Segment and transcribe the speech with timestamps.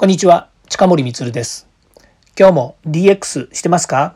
[0.00, 1.66] こんにちは、近森光です。
[2.38, 4.14] 今日も DX してますか？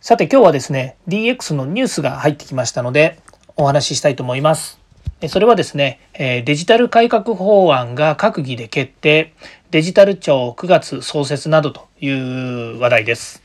[0.00, 3.18] さて今日はですね、DX のニュースが入ってきましたので、
[3.54, 4.80] お話ししたいと思います。
[5.28, 9.34] それはですね、デジタル改革法案が閣議で決定、
[9.72, 13.42] デジタル庁9月創設などという話題です。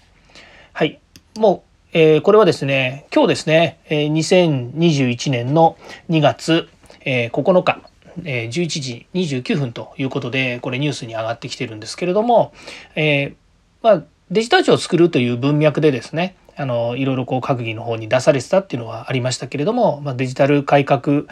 [0.71, 1.01] はい。
[1.35, 5.75] もう、えこれはですね、今日ですね、2021年の
[6.09, 6.69] 2月
[7.03, 7.81] 9日、
[8.17, 12.53] 11時29分ということでこれニュースに上がってきてるんですけれども、
[12.95, 13.35] えー、
[13.81, 21.23] まあ、デジタル庁を作るという文脈でですねあのいろいろこう閣議の方に出されてたっていうのはありましたけれども、まあ、デジタル改革、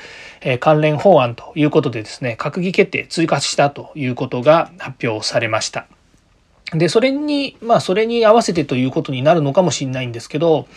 [0.42, 5.88] えー、関連法案ということでですね閣議決定追加したということが発表されました。
[6.74, 10.68] で、それに、まあ、それに合わせてということになるのかもしれないんですけど、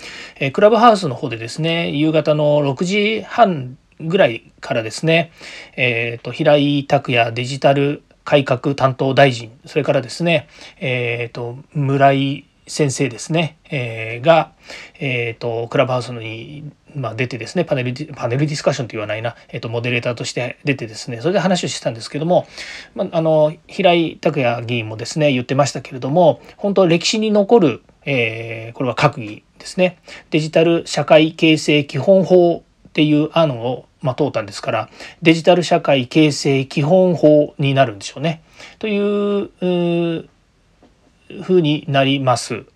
[0.41, 5.33] えー、クラブハウスの方でですね、夕方の6時半ぐらいからですね、
[5.77, 10.49] えーと、平井拓也デジタル改革担当大臣それからですね、
[10.79, 14.53] えーと、村井先生ですね、えー、が、
[14.99, 22.47] えーと、クラブハウスに、まあ、出てですねパネルパネルディスカッションと言わないな、えー、とモデレーターとして出てですねそれで話をしてたんですけども、
[22.95, 29.99] まあ、あの平井拓也議員もですね言ってましたけれども本当歴史に残る、えー、これは閣議ですね。
[30.31, 34.89] デジタル社会形成基本法っていう案を、まあ、通ったんですから
[35.21, 38.45] デジタル社会形成基本法になるんでしょうね。
[38.79, 42.67] というふうになります。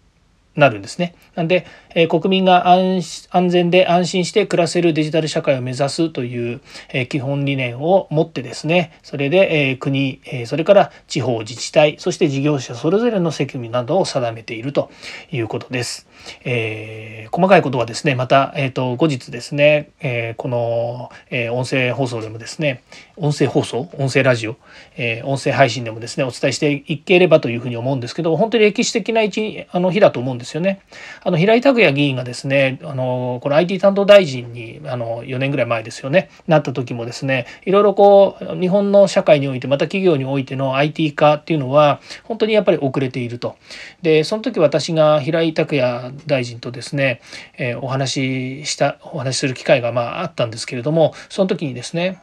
[0.58, 1.14] なるんですね。
[1.36, 6.60] なんで、えー、国民が安全で安心して暮らせるデジタル社会を目指すという、
[6.92, 14.90] えー、基本理念を持ってですねそれで、えー、国、えそれから地方自治体そして事業者それぞれの責務などを定めていると
[15.30, 16.08] いうことです。
[16.44, 22.82] え細かいことはですねまた、えーと、後日ですね、えこの、え音声放送でもですね
[23.16, 23.88] 音声放送？
[23.98, 24.56] 音声ラジオ、
[24.96, 30.80] え音声配信でもですねお伝えしていければというふうに思うんですけど本当に歴史的な一あの日だと思うんですですよね。
[31.22, 43.56] あの平井拓也議員がですねあのこの IT 担当大臣にあの4年ぐらい前ですよねなった時もですねいろいろこう日本の社会においてまた企業においての IT 化っていうのは本当にやっぱり遅れていると。
[44.02, 47.20] でその時私が平井拓也大臣とですね、
[47.58, 52.22] えー、お話ししたお話しする機会がまああったんですけれどもその時にですね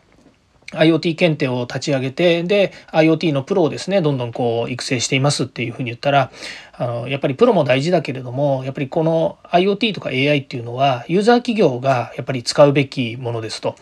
[0.76, 6.32] IoT 検定を立ち上げてで IoT のプロをですねどんどんこう育成していますっていうふうに言ったら
[6.78, 13.76] あのやっぱりプロも大事だけれどもやっぱりこの IoT とか AI っていうのはユーザー企業がやっぱり使うべきものですと。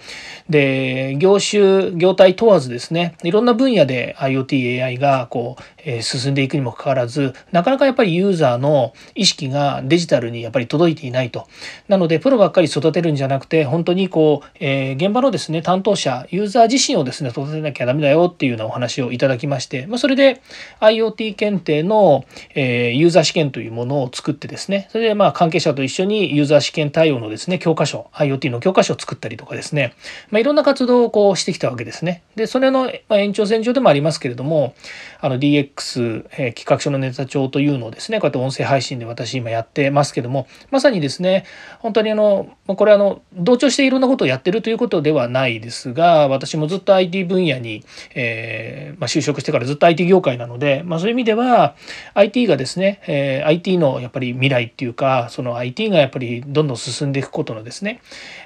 [0.50, 11.48] で業種業態問わずですねいろんな分野で IoTAI がこう、えー、進んでいくにもかかわらずなかなかやっぱりユーザーの意識がデジタルにやっぱり届いていないと。
[11.88, 20.42] なのでプロばっかり育てるんじゃなくて本当にこう、えー、現場のですね担当者ユーザー自身をですね育てなきゃダメだよっていうようなお話をいただきまして、まあ、それで
[20.80, 29.94] IoT 検定の、えーユーザー試験というものを作ってですねそれでまあ関係者と一緒にユーザー試験対応のですね教科書 IoT の教科書を作ったりとかですね、
[30.30, 32.24] まあ、いろんな活動をこうしてきたわけですね。
[32.36, 34.76] でそれの延長線上でもありますけれども
[35.22, 41.46] あの DX、えー、企画書のネタ帳というのをですねこうやって音声配信で私今やってますけどもまさにですね
[41.80, 47.84] 本当にあのこれあの同調していろんなことをやってるということではないですが私もずっと IT 分野に、
[48.16, 51.76] えーまあ、就職してからずっと IT 業界なので、まあ、そういう意味では
[52.16, 58.02] IT がですねですね、えー、IT のやっぱり未来っていうかその IT がやっぱりどんどん進んでいくことのですね、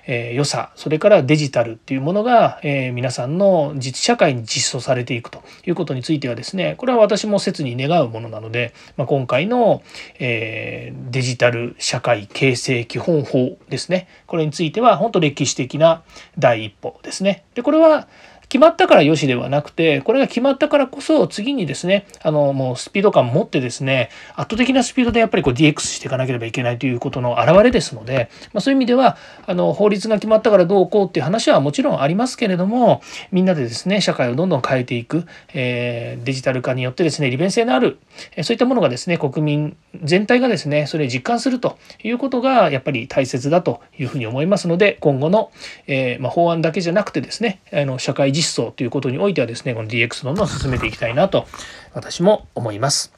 [0.06, 9.82] えー、良さそれからデジタルっていうものが、えー、皆さんの実社会に実装されていくということについてはですねこれは私も切に願うものなので、まあ、今回の、
[10.20, 16.04] えー、デジタル社会形成基本法ですねこれについては本当歴史的な
[16.38, 17.46] 第一歩ですね。
[17.56, 18.08] でこれは
[18.50, 38.00] 決まったからよしではなくて、これが決まったからこそ次にですね、あの、もうスピード感持ってですね、圧倒的なスピードでやっぱりこう DX していかなければいけないということの表れですので、まあ、そういう意味では、あの、法律が決まったからどうこうっていう話はもちろんありますけれども、みんなでですね、社会をどんどん変えていく、えー、デジタル化によってですね、利便性のある、
[38.36, 45.52] えそういったものがですね、国民全体がですね、それを実感するということがやっぱり大切だというふうに思いますので、今後の、
[45.88, 51.48] えー、まあ、法案だけじゃなくてですね、あの社会実装ということにおいてはですね、この DX どんどん進めていきたいなと
[51.94, 53.12] 私も思います。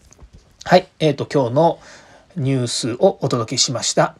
[0.63, 1.79] はい、えっ、ー、と今日の
[2.37, 4.15] ニュースをお届けしました。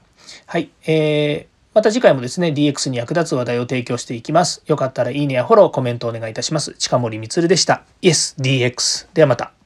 [0.46, 4.62] はい、えー、また次回もですね、DX に役立つ話題を提供していきます。
[4.66, 6.74] よかったらいいねやフォロー、コメントお願いいたします。
[6.74, 7.84] 近森光でした。
[8.02, 9.08] YesDX。
[9.14, 9.59] ではまた。